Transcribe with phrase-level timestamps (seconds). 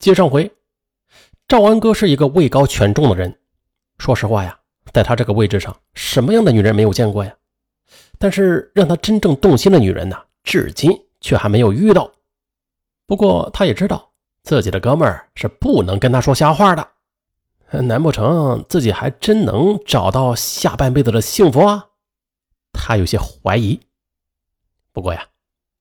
[0.00, 0.50] 接上回，
[1.46, 3.38] 赵安哥是一个位高权重的人。
[3.98, 4.58] 说实话呀，
[4.94, 7.30] 在他这个位置上，什么样的女人没有见过呀？
[8.18, 10.90] 但是让他真正动心的女人呢，至今
[11.20, 12.10] 却还没有遇到。
[13.04, 14.10] 不过他也知道
[14.42, 16.88] 自己的哥们儿是不能跟他说瞎话的。
[17.82, 21.88] 难不成自己还真能找到下半辈子的幸福啊？
[22.72, 23.78] 他有些怀疑。
[24.92, 25.26] 不过呀，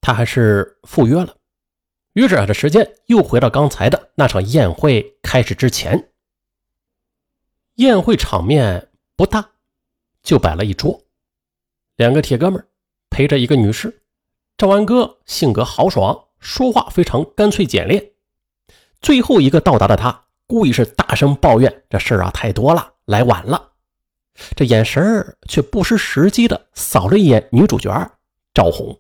[0.02, 1.38] 他还是赴约了。
[2.20, 6.10] 于是啊，这时间又回到刚才的那场宴会开始之前。
[7.76, 9.52] 宴会场面不大，
[10.22, 11.02] 就摆了一桌，
[11.96, 12.68] 两个铁哥们
[13.10, 14.04] 陪着一个女士。
[14.58, 18.12] 赵安哥性格豪爽，说话非常干脆简练。
[19.00, 23.72] 最后一个到达的他，故意是大声抱怨这事儿啊太多了，来晚了。
[24.58, 27.90] 这眼神儿却不失时机的扫了一眼女主角
[28.54, 29.00] 赵红，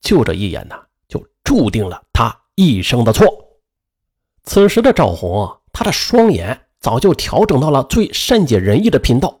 [0.00, 3.26] 就这一眼呐，就注定了他一生的错。
[4.44, 6.62] 此时的赵红啊，她的双眼。
[6.80, 9.40] 早就调整到了最善解人意的频道，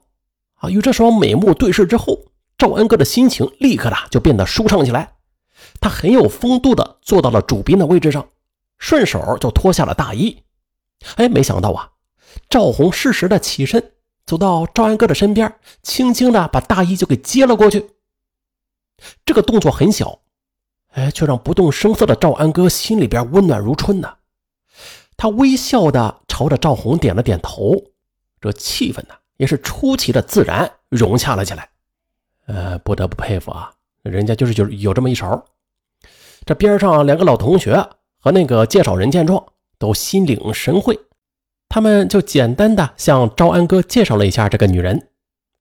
[0.56, 2.18] 啊，与这双美目对视之后，
[2.58, 5.14] 赵安哥的心情立刻的就变得舒畅起来。
[5.80, 8.28] 他很有风度的坐到了主宾的位置上，
[8.76, 10.42] 顺手就脱下了大衣。
[11.16, 11.92] 哎，没想到啊，
[12.50, 13.92] 赵红适时的起身，
[14.26, 15.50] 走到赵安哥的身边，
[15.82, 17.88] 轻轻的把大衣就给接了过去。
[19.24, 20.20] 这个动作很小，
[20.90, 24.16] 哎，却让不动声色的赵安哥心里边温暖如春呐。
[25.16, 27.76] 他微笑的朝着赵红点了点头，
[28.40, 31.68] 这气氛呢也是出奇的自然融洽了起来。
[32.46, 35.44] 呃，不得不佩服啊，人家就是就是有这么一手。
[36.44, 37.86] 这边上两个老同学
[38.18, 39.44] 和那个介绍人见状，
[39.78, 40.98] 都心领神会，
[41.68, 45.10] 他们就简单的向赵安哥介绍了一下这个女人，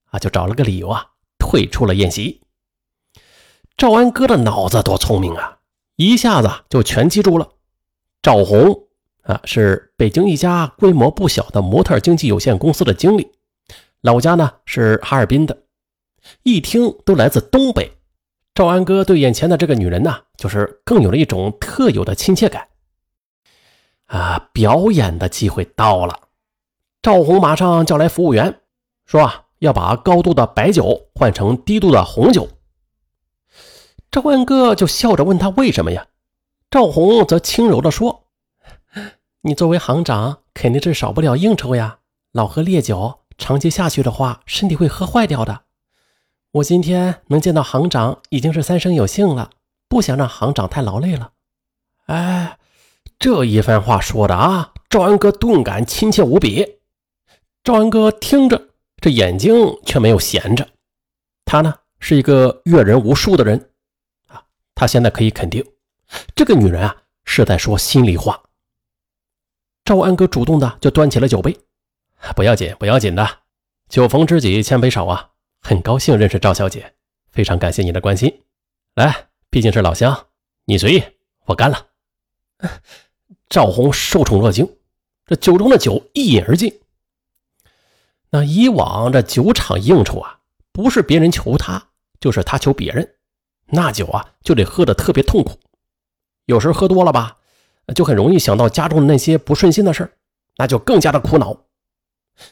[0.06, 1.06] 啊，就找了个理由啊，
[1.38, 2.42] 退出了宴席。
[3.80, 5.60] 赵安哥的脑子多聪明啊，
[5.96, 7.48] 一下子就全记住了
[8.22, 8.88] 赵红。
[9.22, 13.32] 啊，是北京一家规模不小的模特经纪有限公司的经理，
[14.02, 15.64] 老家呢是哈尔滨的，
[16.44, 17.94] 一听都来自东北。
[18.54, 22.68] 赵安哥对眼前的这个女人呢，就是更有了一种特有的亲切感。
[24.08, 26.20] 啊，表演的机会到了，
[27.02, 28.60] 赵红马上叫来服务员，
[29.06, 32.50] 说啊要把高度的白酒换成低度的红酒。
[34.12, 36.08] 赵安哥就笑着问他为什么呀？
[36.72, 38.26] 赵红则轻柔地说。
[39.42, 42.00] 你作为行长，肯定是少不了应酬呀。
[42.32, 45.62] 老喝烈酒，长期下去的话，身体会喝坏掉的。
[46.54, 49.52] 我今天能见到行长，已经是三生有幸了，
[49.88, 51.32] 不想让行长太劳累了。
[52.08, 52.58] 哎，
[53.20, 56.80] 这一番话说的啊，赵安哥顿感亲切无比。
[57.64, 60.68] 赵安哥听着，这眼睛却没有闲着。
[61.46, 63.69] 他呢，是一个阅人无数的人。
[64.80, 65.62] 他现在可以肯定，
[66.34, 68.42] 这个女人啊，是在说心里话。
[69.84, 71.60] 赵安哥主动的就端起了酒杯，
[72.34, 73.40] 不要紧，不要紧的，
[73.90, 75.32] 酒逢知己千杯少啊！
[75.60, 76.94] 很高兴认识赵小姐，
[77.30, 78.44] 非常感谢你的关心。
[78.96, 80.28] 来，毕竟是老乡，
[80.64, 81.04] 你随意，
[81.48, 81.88] 我干了。
[83.50, 84.66] 赵红受宠若惊，
[85.26, 86.80] 这酒中的酒一饮而尽。
[88.30, 90.40] 那以往这酒场应酬啊，
[90.72, 91.90] 不是别人求他，
[92.22, 93.16] 就是他求别人，
[93.72, 95.58] 那酒啊就得喝的特别痛苦，
[96.46, 97.38] 有时候喝多了吧。
[97.96, 100.14] 就很容易想到家中的那些不顺心的事
[100.58, 101.66] 那就更加的苦恼。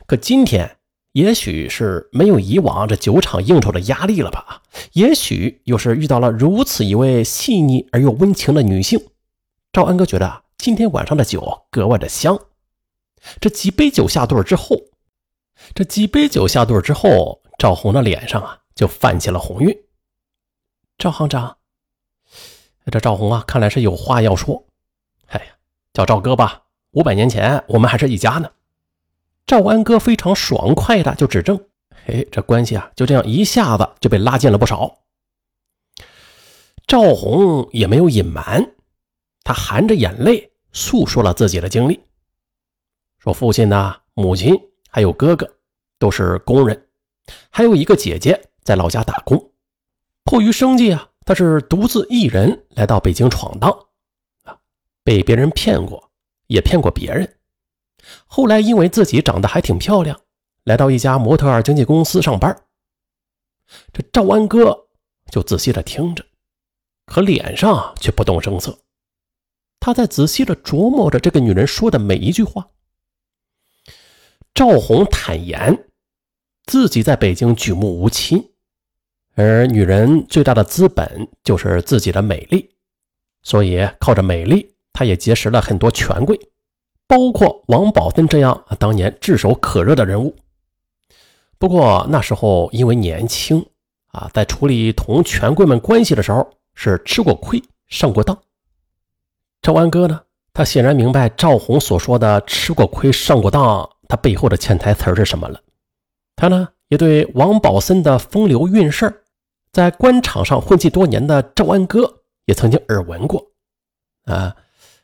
[0.07, 0.77] 可今天
[1.11, 4.63] 也许是没有以往这酒场应酬的压力了吧？
[4.94, 9.00] 也许又是遇到了如此一位细腻而又温情的女性。
[9.72, 12.39] 赵安哥觉得今天晚上的酒格外的香。
[13.39, 14.75] 这几杯酒下肚之后，
[15.75, 19.77] 这几杯酒下肚之后，赵红的脸上啊就泛起了红晕。
[20.97, 21.57] 赵行长，
[22.91, 24.65] 这赵红啊，看来是有话要说。
[25.27, 25.51] 哎呀，
[25.93, 28.49] 叫赵哥吧，五百年前我们还是一家呢。
[29.45, 31.63] 赵安哥非常爽快的就指证，
[32.07, 34.97] 哎，这关系啊就这样一下子就被拉近了不少。
[36.87, 38.73] 赵红也没有隐瞒，
[39.43, 42.01] 他含着眼泪诉说了自己的经历，
[43.19, 44.59] 说父亲呢、母亲
[44.89, 45.47] 还有哥哥
[46.00, 46.88] 都是工人，
[47.51, 49.51] 还有一个姐姐在老家打工，
[50.27, 53.71] 迫于生计啊，他是独自一人来到北京闯荡。
[54.44, 54.59] 啊
[55.01, 56.12] 被别人骗过，
[56.47, 57.38] 也骗过别人。
[58.25, 60.19] 后来因为自己长得还挺漂亮，
[60.65, 62.53] 来到一家模特儿经纪公司上班。
[63.94, 64.89] 这赵安哥
[65.31, 66.25] 就仔细的听着，
[67.06, 68.77] 可脸上却不动声色。
[69.79, 72.69] 他在仔细的琢磨着这个女人说的每一句话。
[74.53, 75.88] 赵红坦言，
[76.65, 78.51] 自己在北京举目无亲，
[79.38, 82.72] 而女人最大的资本就是自己的美丽，
[83.44, 84.74] 所以靠着美丽。
[84.92, 86.39] 她也结识了很多权贵，
[87.06, 90.36] 包括王宝森这样当年炙手可热的人物。
[91.60, 93.63] 不过那时候因为年轻
[94.07, 98.36] 啊，在处理同权贵们关系的时候是吃过亏、上过当。
[99.62, 100.19] 赵安哥呢，
[100.51, 105.62] 他显然明白赵红所说的“吃过亏、上过当”，他背后的潜台词是什么了。
[106.36, 109.24] 他呢，也对王宝森的风流韵事
[109.77, 113.51] 在官场上混迹多年的赵安哥也曾经耳闻过
[114.24, 114.56] 啊。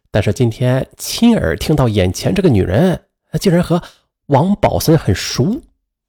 [0.09, 3.05] 但是今天亲耳听到眼前这个女人
[3.39, 3.83] 竟然和
[4.25, 5.61] 王宝森很熟。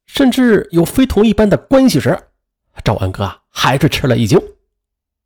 [0.07, 2.19] 甚至有非同一般的关系时，
[2.83, 4.39] 赵安哥还是吃了一惊，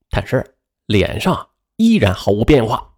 [0.10, 0.56] 但是
[0.86, 1.48] 脸上
[1.78, 2.92] 依然毫无变化。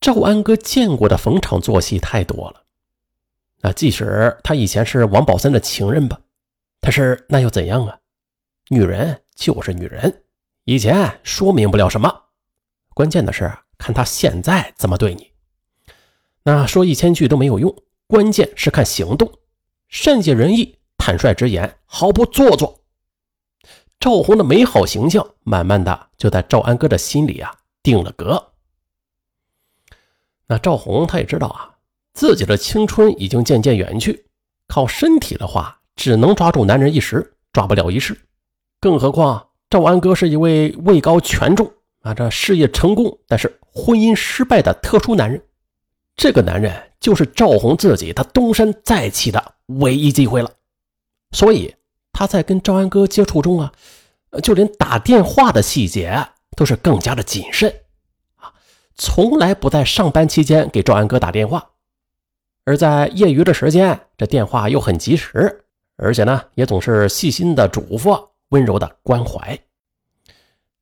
[0.00, 2.62] 赵安哥见过的逢场作戏太多了，
[3.62, 6.20] 那即使他以前是王宝森的情人吧，
[6.80, 7.98] 但是那又怎样啊？
[8.68, 10.24] 女人就是女人，
[10.64, 12.24] 以前说明不了什么，
[12.94, 15.30] 关键的是看他现在怎么对你。
[16.42, 17.74] 那说一千句都没有用，
[18.08, 19.32] 关键是看行动。
[19.88, 22.82] 善解人意，坦率直言，毫不做作。
[24.00, 28.52] 赵红的美好形象，慢慢的就在赵安哥的心里啊定了格。
[30.48, 31.76] 那赵红他也知道啊，
[32.12, 34.26] 自己的青春已经渐渐远去，
[34.66, 38.16] 靠身体的话，只能抓住男人一时，抓不了一世。
[38.80, 41.70] 更何况赵安哥是一位位高权重
[42.02, 45.42] 啊，这事业成功，但是婚姻失败的特殊男人。
[46.14, 50.50] 这个男人就是赵红自己，他东山再起的唯一机会了。
[51.32, 51.74] 所以
[52.12, 53.72] 他在跟赵安哥接触中啊，
[54.42, 57.70] 就连打电话的细节都是更加的谨慎
[58.36, 58.54] 啊，
[58.94, 61.72] 从来不在上班期间给赵安哥打电话，
[62.64, 65.64] 而在业余的时间，这电话又很及时，
[65.96, 69.58] 而且呢，也总是细心的嘱咐，温柔的关怀。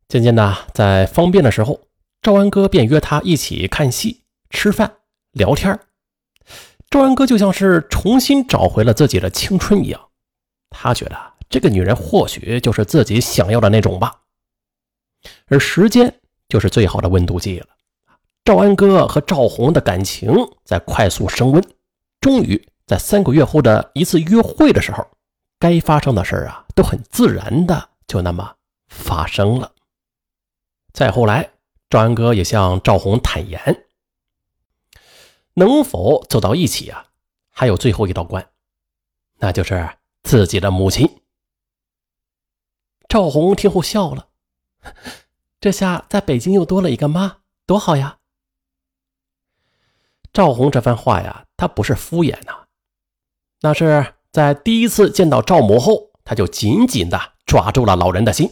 [0.08, 1.80] 渐渐的，在方便的时候，
[2.22, 4.96] 赵安哥便约他一起看戏、吃饭。
[5.32, 5.76] 聊天
[6.88, 10.00] 赵安哥就像是重新找回了自己的青春一样，
[10.70, 11.16] 他觉得
[11.48, 14.20] 这个女人或许就是自己想要的那种吧。
[15.46, 17.66] 而时间就是最好的温度计了。
[18.44, 20.32] 赵安哥和赵红的感情
[20.64, 21.64] 在快速升温，
[22.20, 25.04] 终于在三个月后的一次约会的时候，
[25.58, 28.56] 该发生的事啊，都很自然的就那么
[28.88, 29.72] 发生了。
[30.92, 31.54] 再后来，
[31.88, 33.86] 赵安哥也向赵红坦言。
[35.54, 37.06] 能否走到一起啊？
[37.50, 38.50] 还有最后一道关，
[39.36, 41.22] 那就是自己的母亲。
[43.08, 44.28] 赵红听后笑了，
[45.60, 48.18] 这下在北京又多了一个妈，多好呀！
[50.32, 52.66] 赵红这番话呀，他不是敷衍呐，
[53.60, 58.50] 那是在第一次见到赵母后，他就紧紧的抓住了老人的心。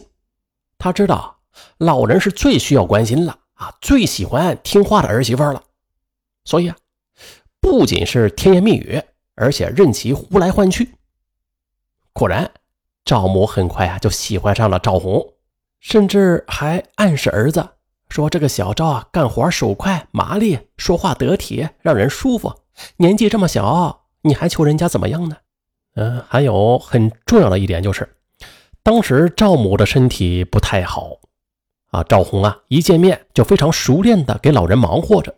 [0.77, 1.39] 他知道
[1.77, 5.61] 老人是最需要关心了啊，最喜欢听话的儿媳妇了，
[6.45, 6.77] 所以啊。
[7.59, 9.01] 不仅是甜言蜜语，
[9.35, 10.95] 而且任其呼来唤去。
[12.13, 12.49] 果然，
[13.03, 15.33] 赵母很快啊就喜欢上了赵红，
[15.81, 17.67] 甚至还暗示儿子
[18.07, 22.53] 说：“这个小赵啊，干活手快、麻利，说话得体，让人舒服。
[22.95, 25.35] 年纪这么小，你还求人家怎么样呢？”
[25.95, 28.15] 嗯，还有很重要的一点就是，
[28.81, 31.19] 当时赵母的身体不太好
[31.91, 32.03] 啊。
[32.03, 35.35] 赵红啊，一见面就非常熟练的给老人忙活着，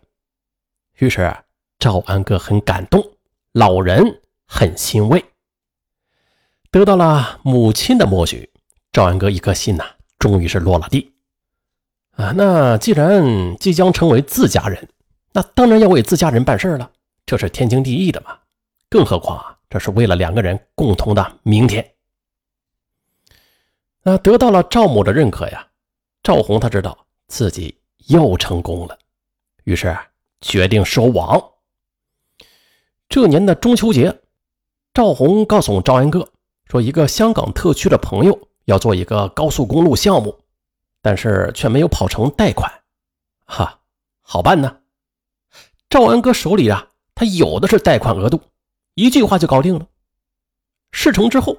[0.98, 1.34] 于是。
[1.78, 3.06] 赵安哥很感动，
[3.52, 5.22] 老人很欣慰，
[6.70, 8.50] 得到了母亲的默许，
[8.90, 9.84] 赵安哥一颗心呐，
[10.18, 11.12] 终于是落了地。
[12.12, 14.88] 啊，那既然即将成为自家人，
[15.34, 16.90] 那当然要为自家人办事了，
[17.26, 18.38] 这是天经地义的嘛。
[18.88, 21.94] 更何况啊，这是为了两个人共同的明天。
[24.02, 25.66] 那得到了赵母的认可呀，
[26.22, 26.96] 赵红他知道
[27.26, 28.96] 自己又成功了，
[29.64, 29.96] 于是
[30.40, 31.42] 决定收网。
[33.08, 34.20] 这年的中秋节，
[34.94, 36.28] 赵红告诉赵安哥
[36.66, 40.38] 说，一个香港特区的朋友要做一个高速公路项目，
[41.02, 42.70] 但是却没有跑成贷款。
[43.44, 43.80] 哈，
[44.22, 44.78] 好办呢。
[45.88, 48.40] 赵安哥手里啊，他有的是贷款额度，
[48.96, 49.86] 一句话就搞定了。
[50.90, 51.56] 事成之后，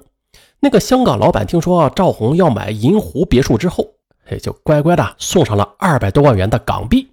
[0.60, 3.94] 那个香港老板听说赵红要买银湖别墅之后，
[4.30, 7.10] 也就乖乖的送上了二百多万元的港币。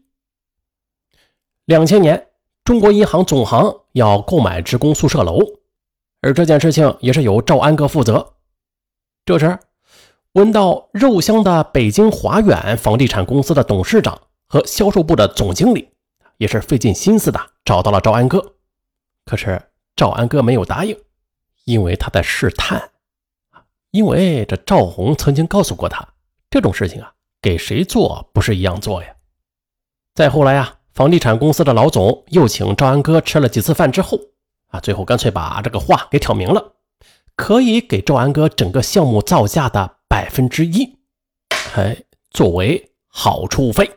[1.64, 2.28] 两千年。
[2.64, 5.38] 中国银行总行要购买职工宿舍楼，
[6.22, 8.34] 而这件事情也是由赵安哥负责。
[9.24, 9.60] 这时，
[10.32, 15.92] 闻到肉香的北京华远房地产公司的董事长和销售部的总经理，
[16.38, 18.56] 也是费尽心思的找到了赵安哥。
[19.24, 19.62] 可是
[19.96, 20.98] 赵安哥没有答应，
[21.64, 22.92] 因为他在试探
[23.92, 26.08] 因为这赵红曾经告诉过他，
[26.50, 29.16] 这种事情啊，给谁做不是一样做呀。
[30.14, 30.80] 再后来啊。
[30.96, 34.18] 房地产公司的老总又请赵安哥吃了几次饭之后，
[34.70, 36.76] 啊，最后干脆把这个话给挑明了，
[37.36, 40.98] 可以给赵安哥整个项目造价的百分之一，
[41.76, 43.92] 哎，作为好处费。